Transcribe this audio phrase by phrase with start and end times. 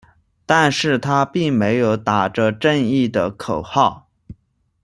[0.47, 4.09] 但是他并没有打着正义的名号。